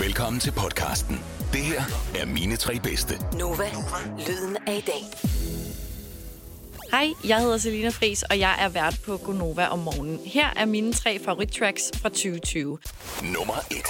Velkommen 0.00 0.40
til 0.40 0.52
podcasten. 0.52 1.20
Det 1.52 1.60
her 1.60 1.82
er 2.20 2.26
mine 2.26 2.56
tre 2.56 2.78
bedste. 2.82 3.14
Nova, 3.38 3.64
lyden 4.28 4.56
af 4.66 4.76
i 4.76 4.80
dag. 4.80 5.02
Hej, 6.90 7.12
jeg 7.28 7.40
hedder 7.40 7.58
Selina 7.58 7.88
Fris, 7.88 8.22
og 8.22 8.38
jeg 8.38 8.56
er 8.58 8.68
vært 8.68 9.00
på 9.06 9.16
Gonova 9.16 9.66
om 9.66 9.78
morgenen. 9.78 10.20
Her 10.26 10.46
er 10.56 10.64
mine 10.64 10.92
tre 10.92 11.18
favorittracks 11.24 11.90
fra 11.94 12.08
2020. 12.08 12.78
Nummer 13.22 13.54
et. 13.70 13.86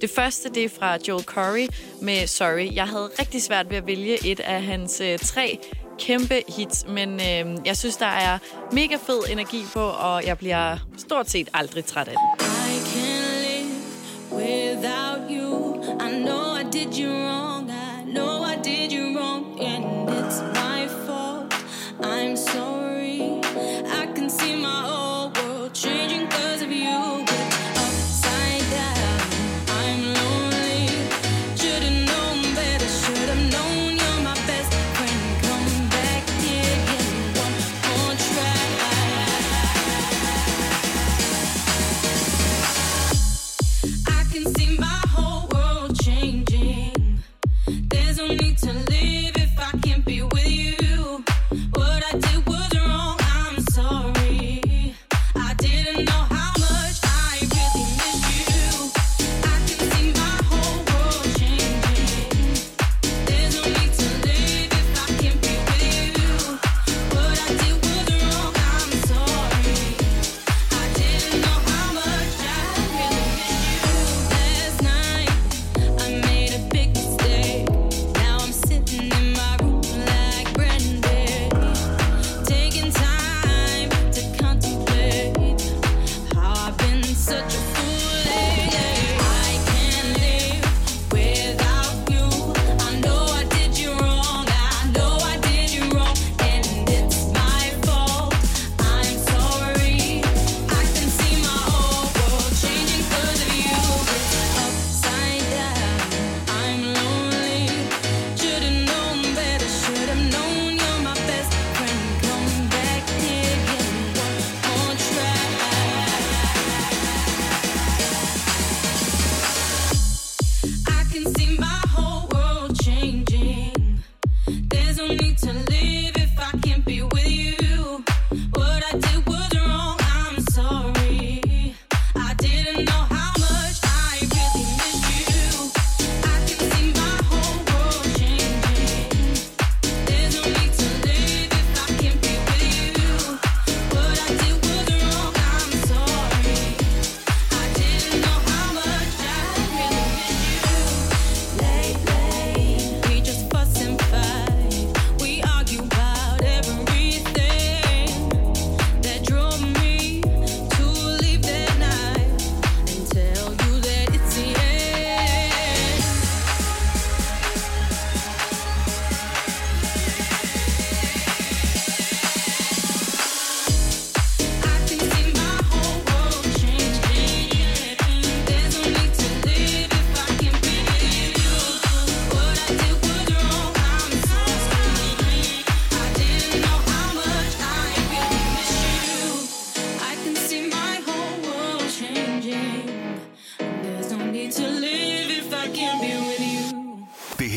Det 0.00 0.10
første, 0.10 0.48
det 0.48 0.64
er 0.64 0.68
fra 0.78 0.98
Joel 1.08 1.24
Corey 1.24 1.68
med 2.02 2.26
Sorry. 2.26 2.74
Jeg 2.74 2.88
havde 2.88 3.10
rigtig 3.18 3.42
svært 3.42 3.70
ved 3.70 3.76
at 3.76 3.86
vælge 3.86 4.26
et 4.26 4.40
af 4.40 4.62
hans 4.62 5.00
øh, 5.00 5.18
tre 5.18 5.58
kæmpe 5.98 6.42
hits, 6.56 6.84
men 6.88 7.14
øh, 7.14 7.66
jeg 7.66 7.76
synes, 7.76 7.96
der 7.96 8.06
er 8.06 8.38
mega 8.72 8.96
fed 9.06 9.20
energi 9.30 9.64
på, 9.72 9.80
og 9.80 10.26
jeg 10.26 10.38
bliver 10.38 10.76
stort 10.98 11.30
set 11.30 11.48
aldrig 11.54 11.84
træt 11.84 12.08
af 12.08 12.14
det. 12.14 12.37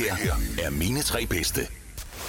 Her 0.09 0.34
er 0.66 0.69
mine 0.69 1.01
tre 1.01 1.25
bedste. 1.25 1.62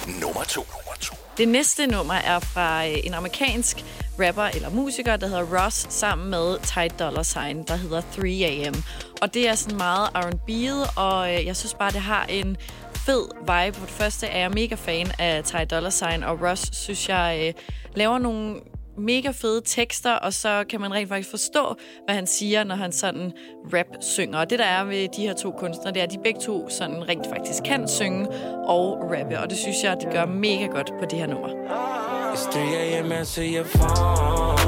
Nummer 0.07 0.43
to. 0.43 0.61
Nummer 0.61 0.95
to. 0.99 1.15
Det 1.37 1.47
næste 1.47 1.87
nummer 1.87 2.13
er 2.13 2.39
fra 2.39 2.87
øh, 2.87 2.97
en 3.03 3.13
amerikansk 3.13 3.85
rapper 4.19 4.43
eller 4.43 4.69
musiker, 4.69 5.15
der 5.15 5.27
hedder 5.27 5.63
Ross, 5.63 5.87
sammen 5.93 6.29
med 6.29 6.57
Ty 6.63 6.95
Dolla 6.99 7.23
Sign, 7.23 7.63
der 7.63 7.75
hedder 7.75 8.01
3AM. 8.01 8.83
Og 9.21 9.33
det 9.33 9.47
er 9.47 9.55
sådan 9.55 9.77
meget 9.77 10.09
R&B'et, 10.09 10.99
og 10.99 11.33
øh, 11.33 11.45
jeg 11.45 11.55
synes 11.55 11.73
bare, 11.73 11.91
det 11.91 12.01
har 12.01 12.25
en 12.25 12.57
fed 12.95 13.27
vibe. 13.39 13.77
For 13.77 13.85
det 13.85 13.95
første 13.95 14.27
er 14.27 14.39
jeg 14.39 14.51
mega 14.51 14.75
fan 14.75 15.11
af 15.19 15.43
Ty 15.43 15.55
Dolla 15.71 15.89
Sign, 15.89 16.23
og 16.23 16.41
Ross 16.41 16.77
synes 16.77 17.09
jeg 17.09 17.43
øh, 17.47 17.53
laver 17.95 18.17
nogle 18.17 18.55
mega 18.97 19.31
fede 19.31 19.61
tekster, 19.65 20.13
og 20.13 20.33
så 20.33 20.63
kan 20.69 20.81
man 20.81 20.93
rent 20.93 21.09
faktisk 21.09 21.29
forstå, 21.29 21.75
hvad 22.05 22.15
han 22.15 22.27
siger, 22.27 22.63
når 22.63 22.75
han 22.75 22.91
sådan 22.91 23.31
rap 23.73 23.85
synger. 24.01 24.39
Og 24.39 24.49
det, 24.49 24.59
der 24.59 24.65
er 24.65 24.83
ved 24.83 25.07
de 25.17 25.21
her 25.21 25.33
to 25.33 25.51
kunstnere, 25.51 25.93
det 25.93 25.99
er, 25.99 26.03
at 26.03 26.11
de 26.11 26.19
begge 26.23 26.39
to 26.39 26.69
sådan 26.69 27.09
rent 27.09 27.27
faktisk 27.27 27.63
kan 27.63 27.87
synge 27.87 28.29
og 28.67 29.11
rappe, 29.17 29.39
og 29.39 29.49
det 29.49 29.57
synes 29.57 29.83
jeg, 29.83 29.97
de 30.01 30.05
gør 30.11 30.25
mega 30.25 30.65
godt 30.65 30.91
på 30.99 31.05
det 31.09 31.19
her 31.19 31.27
nummer. 31.27 31.49
It's 32.33 32.51
3 32.51 34.62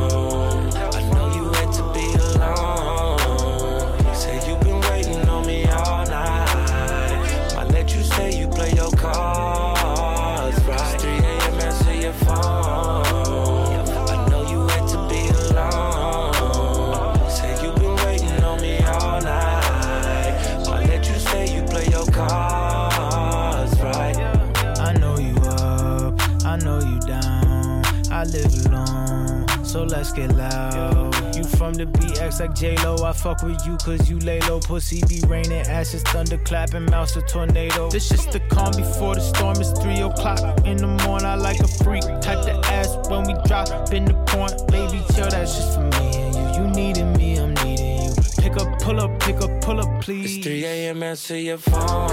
live 28.26 28.66
alone, 28.66 29.66
so 29.66 29.84
let's 29.84 30.12
get 30.12 30.36
loud. 30.36 31.36
You 31.36 31.44
from 31.44 31.74
the 31.74 31.86
BX 31.86 32.40
like 32.40 32.56
J-Lo, 32.56 33.04
I 33.04 33.14
fuck 33.14 33.42
with 33.44 33.66
you 33.66 33.78
cause 33.78 34.10
you 34.10 34.20
lay 34.20 34.40
low. 34.42 34.60
Pussy 34.60 35.02
be 35.08 35.22
raining, 35.28 35.68
ashes, 35.68 36.02
thunder 36.04 36.38
clapping, 36.38 36.86
mouse 36.86 37.16
a 37.16 37.22
tornado. 37.22 37.90
This 37.90 38.10
just 38.10 38.32
the 38.32 38.40
calm 38.42 38.72
before 38.76 39.16
the 39.16 39.22
storm, 39.22 39.58
it's 39.60 39.72
3 39.82 40.02
o'clock 40.02 40.66
in 40.66 40.78
the 40.78 40.88
morning. 41.06 41.28
I 41.28 41.36
like 41.36 41.60
a 41.60 41.68
freak, 41.68 42.04
type 42.22 42.44
the 42.46 42.60
ass 42.66 42.96
when 43.10 43.24
we 43.26 43.34
drop 43.48 43.92
in 43.94 44.06
the 44.06 44.14
point. 44.26 44.68
Baby, 44.68 45.04
chill, 45.14 45.30
that's 45.30 45.56
just 45.56 45.76
for 45.76 45.82
me 45.82 46.16
and 46.16 46.36
you. 46.36 46.64
You 46.64 46.68
needed 46.72 47.18
me, 47.18 47.38
I'm 47.38 47.54
needing 47.56 48.04
you. 48.04 48.14
Pick 48.38 48.58
up, 48.58 48.80
pull 48.80 49.00
up, 49.00 49.20
pick 49.20 49.38
up, 49.38 49.62
pull 49.62 49.80
up, 49.80 50.02
please. 50.02 50.38
It's 50.38 50.46
3 50.46 50.66
a.m. 50.66 51.04
Answer 51.04 51.38
your 51.38 51.58
phone. 51.58 52.12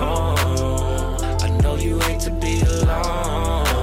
I 1.42 1.58
know 1.62 1.76
you 1.76 1.98
hate 2.00 2.20
to 2.20 2.30
be 2.30 2.60
alone. 2.62 3.81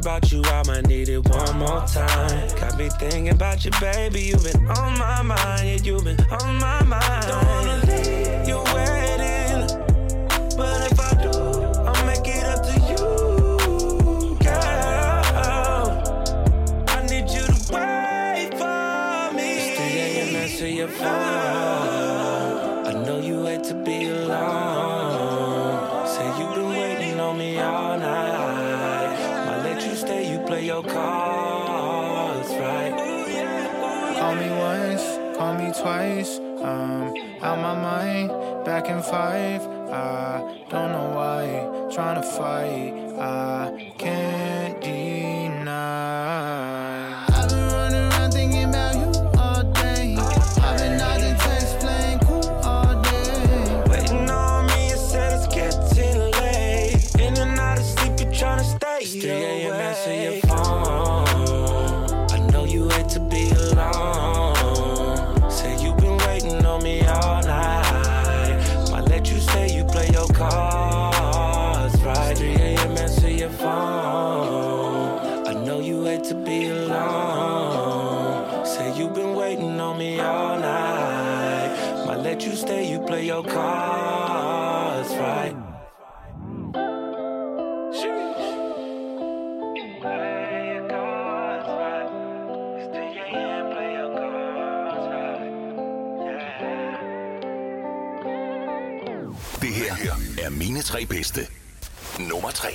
Different 0.00 0.06
about 0.06 0.32
you, 0.32 0.42
I 0.44 0.62
might 0.66 0.86
need 0.86 1.08
it 1.08 1.28
one 1.28 1.58
more 1.58 1.84
time. 1.86 2.48
Got 2.56 2.78
me 2.78 2.88
thinking 2.88 3.28
about 3.28 3.64
you, 3.64 3.70
baby. 3.80 4.22
You've 4.22 4.44
been 4.44 4.66
on 4.68 4.98
my 4.98 5.22
mind, 5.22 5.66
yeah, 5.66 5.76
you've 5.82 6.04
been 6.04 6.20
on 6.30 6.58
my 6.58 6.82
mind. 6.82 7.85
Twice. 35.86 36.40
Um, 36.40 37.14
out 37.42 37.58
my 37.60 37.76
mind, 37.80 38.30
back 38.64 38.88
in 38.88 39.00
five. 39.02 39.62
I 39.62 40.66
don't 40.68 40.90
know 40.90 41.10
why, 41.14 41.88
trying 41.94 42.20
to 42.20 42.26
fight. 42.26 42.92
I 43.16 43.85
cards 83.42 85.10
right. 85.18 85.56
Det 99.60 99.74
her 99.74 99.94
er 100.42 100.50
mine 100.50 100.82
tre 100.82 101.06
bedste. 101.06 101.40
Nummer 102.18 102.50
tre. 102.50 102.68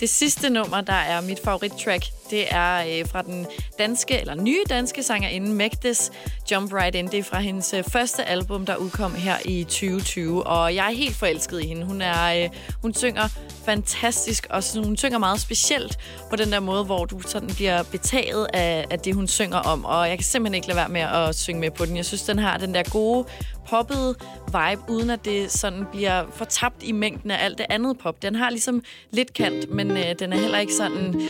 Det 0.00 0.08
sidste 0.08 0.50
nummer, 0.50 0.80
der 0.80 0.92
er 0.92 1.20
mit 1.20 1.38
favorittrack, 1.44 2.04
det 2.30 2.44
er 2.50 2.98
øh, 2.98 3.08
fra 3.08 3.22
den 3.22 3.46
danske, 3.78 4.20
eller 4.20 4.34
nye 4.34 4.62
danske 4.68 5.02
sangerinde 5.02 5.54
Magdes 5.54 6.12
Jump 6.50 6.72
Right 6.72 6.96
In. 6.96 7.06
Det 7.06 7.18
er 7.18 7.22
fra 7.22 7.40
hendes 7.40 7.74
øh, 7.74 7.84
første 7.84 8.24
album, 8.24 8.66
der 8.66 8.76
udkom 8.76 9.14
her 9.14 9.36
i 9.44 9.64
2020, 9.64 10.46
og 10.46 10.74
jeg 10.74 10.86
er 10.86 10.94
helt 10.94 11.16
forelsket 11.16 11.62
i 11.62 11.66
hende. 11.66 11.86
Hun, 11.86 12.00
er, 12.00 12.44
øh, 12.44 12.50
hun 12.82 12.94
synger 12.94 13.28
fantastisk, 13.64 14.46
og 14.50 14.64
sådan, 14.64 14.84
hun 14.84 14.96
synger 14.96 15.18
meget 15.18 15.40
specielt 15.40 15.98
på 16.30 16.36
den 16.36 16.52
der 16.52 16.60
måde, 16.60 16.84
hvor 16.84 17.04
du 17.04 17.20
sådan 17.20 17.48
bliver 17.48 17.82
betaget 17.82 18.46
af, 18.52 18.86
af 18.90 18.98
det, 18.98 19.14
hun 19.14 19.28
synger 19.28 19.58
om, 19.58 19.84
og 19.84 20.08
jeg 20.08 20.18
kan 20.18 20.24
simpelthen 20.24 20.54
ikke 20.54 20.66
lade 20.66 20.76
være 20.76 20.88
med 20.88 21.00
at 21.00 21.34
synge 21.34 21.60
med 21.60 21.70
på 21.70 21.84
den. 21.84 21.96
Jeg 21.96 22.04
synes, 22.04 22.22
den 22.22 22.38
har 22.38 22.58
den 22.58 22.74
der 22.74 22.82
gode 22.82 23.26
poppede 23.68 24.14
vibe, 24.46 24.82
uden 24.88 25.10
at 25.10 25.24
det 25.24 25.52
sådan 25.52 25.84
bliver 25.92 26.24
fortabt 26.32 26.82
i 26.82 26.92
mængden 26.92 27.30
af 27.30 27.44
alt 27.44 27.58
det 27.58 27.66
andet 27.70 27.98
pop. 27.98 28.22
Den 28.22 28.34
har 28.34 28.50
ligesom 28.50 28.82
lidt 29.10 29.32
kant, 29.32 29.70
men 29.70 29.90
øh, 29.90 30.14
den 30.18 30.32
er 30.32 30.36
heller 30.36 30.58
ikke 30.58 30.74
sådan 30.74 31.28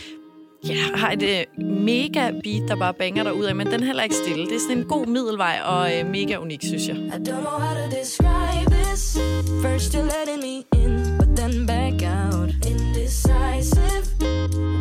ja, 0.69 0.97
har 0.97 1.11
et 1.11 1.23
øh, 1.23 1.65
mega 1.65 2.31
beat, 2.43 2.63
der 2.67 2.75
bare 2.75 2.93
banger 2.93 3.23
dig 3.23 3.33
ud 3.33 3.43
af, 3.45 3.55
men 3.55 3.67
den 3.67 3.81
er 3.81 3.85
heller 3.85 4.03
ikke 4.03 4.15
stille. 4.15 4.45
Det 4.45 4.55
er 4.55 4.59
sådan 4.59 4.77
en 4.77 4.83
god 4.83 5.05
middelvej 5.05 5.59
og 5.65 5.99
øh, 5.99 6.05
mega 6.09 6.37
unik, 6.37 6.63
synes 6.63 6.87
jeg. 6.87 6.95
I 6.95 7.09
don't 7.09 7.41
know 7.41 7.59
how 7.65 7.73
to 7.75 7.97
describe 7.99 8.69
this. 8.83 9.17
First 9.61 9.93
you're 9.95 10.09
letting 10.15 10.41
me 10.47 10.55
in, 10.83 11.17
but 11.19 11.29
then 11.37 11.65
back 11.65 11.93
out. 12.03 12.49
Indecisive. 12.71 14.05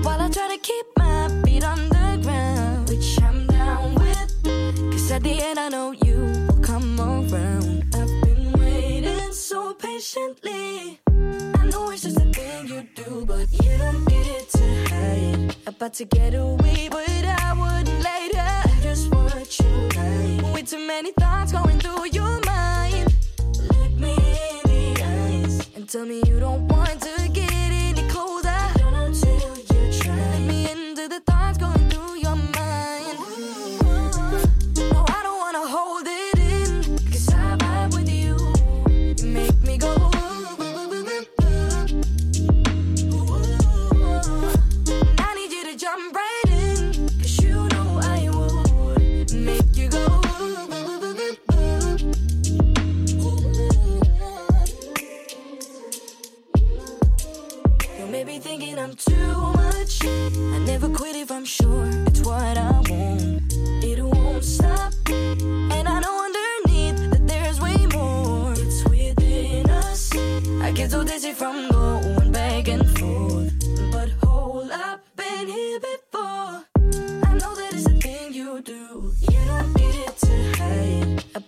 While 0.05 0.21
I 0.27 0.29
try 0.37 0.47
to 0.55 0.61
keep 0.71 0.87
my 0.99 1.29
feet 1.45 1.65
on 1.73 1.81
the 1.97 2.09
ground, 2.25 2.89
which 2.91 3.19
I'm 3.27 3.47
down 3.47 3.95
with. 4.03 4.31
Cause 4.93 5.11
at 5.17 5.23
the 5.23 5.37
end 5.49 5.59
I 5.59 5.69
know 5.69 5.89
you 6.07 6.19
will 6.47 6.63
come 6.71 7.01
around. 7.01 7.85
I've 7.99 8.13
been 8.25 8.53
waiting 8.61 9.33
so 9.33 9.75
patiently. 9.75 11.01
I 11.61 11.67
know 11.71 11.91
it's 11.91 12.03
just 12.03 12.19
a 12.19 12.27
thing 12.37 12.69
you 12.73 12.81
do, 12.95 13.25
but 13.27 13.47
you 13.53 13.79
don't 13.79 14.14
About 15.85 15.93
to 15.97 16.07
get 16.07 16.33
away, 16.33 16.89
but 16.91 17.07
I 17.07 17.53
wouldn't 17.53 18.03
later. 18.03 18.81
Just 18.81 19.15
what 19.15 19.61
you 19.61 19.67
like. 19.95 20.55
With 20.55 20.71
too 20.71 20.79
many 20.79 21.13
thoughts 21.13 21.53
going 21.53 21.79
through 21.79 22.07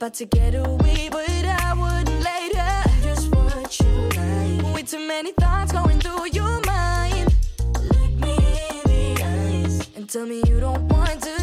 About 0.07 0.15
to 0.19 0.27
get 0.27 0.55
away, 0.55 1.09
but 1.11 1.29
I 1.29 1.75
wouldn't 1.75 2.23
later. 2.23 2.71
Just 3.03 3.35
what 3.35 3.81
you 3.81 3.87
like. 4.15 4.73
With 4.73 4.89
too 4.89 5.05
many 5.05 5.33
thoughts 5.33 5.73
going 5.73 5.99
through 5.99 6.29
your 6.29 6.61
mind. 6.65 7.35
Look 7.75 8.13
me 8.13 8.37
in 8.37 8.83
the 8.85 9.23
eyes 9.25 9.91
and 9.97 10.09
tell 10.09 10.25
me 10.25 10.45
you 10.47 10.61
don't 10.61 10.87
want 10.87 11.21
to 11.23 11.36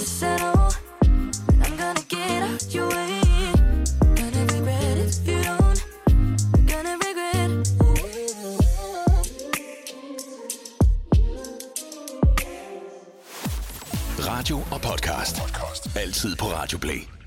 this 0.00 0.22
I'm 0.22 1.76
gonna 1.76 2.04
get 2.08 2.42
out 2.42 2.74
your 2.74 2.88
way. 2.88 3.20
Gonna 4.16 4.44
regret 4.54 4.96
if 4.98 5.28
you 5.28 5.42
don't. 5.42 5.80
Gonna 6.70 6.94
regret. 7.06 7.50
Radio 14.18 14.56
og 14.70 14.80
podcast. 14.80 15.42
Altid 15.96 16.36
på 16.36 16.44
Radio 16.46 16.78
Play. 16.78 17.19